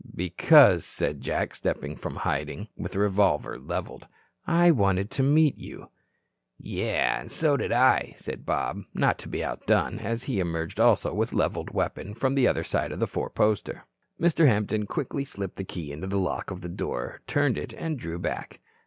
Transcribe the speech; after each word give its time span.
"Because," 0.15 0.83
said 0.83 1.21
Jack, 1.21 1.53
stepping 1.53 1.95
from 1.95 2.15
hiding, 2.15 2.69
with 2.75 2.95
revolver 2.95 3.59
leveled, 3.59 4.07
"I 4.47 4.71
wanted 4.71 5.11
to 5.11 5.21
meet 5.21 5.59
you." 5.59 5.89
"Yes, 6.57 7.21
and 7.21 7.31
so 7.31 7.55
did 7.55 7.71
I," 7.71 8.15
said 8.17 8.43
Bob, 8.43 8.81
not 8.95 9.19
to 9.19 9.29
be 9.29 9.43
outdone, 9.43 9.99
as 9.99 10.23
he 10.23 10.39
emerged, 10.39 10.79
also 10.79 11.13
with 11.13 11.33
leveled 11.33 11.69
weapon, 11.69 12.15
from 12.15 12.33
the 12.33 12.47
other 12.47 12.63
side 12.63 12.91
of 12.91 12.99
the 12.99 13.05
four 13.05 13.29
poster. 13.29 13.85
Mr. 14.19 14.47
Hampton 14.47 14.87
quickly 14.87 15.23
slipped 15.23 15.57
the 15.57 15.63
key 15.63 15.91
into 15.91 16.07
the 16.07 16.17
lock 16.17 16.49
of 16.49 16.61
the 16.61 16.67
door, 16.69 17.21
turned 17.27 17.55
it 17.59 17.71
and 17.71 17.99
drew 17.99 18.17
back. 18.17 18.59